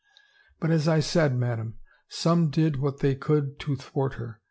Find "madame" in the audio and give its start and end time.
1.37-1.75